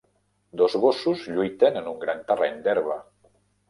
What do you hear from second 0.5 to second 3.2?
Dos gossos lluiten en un gran terreny d'herba.